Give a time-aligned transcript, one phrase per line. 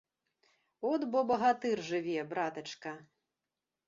[0.91, 2.95] От бо багатыр жыве, братачка!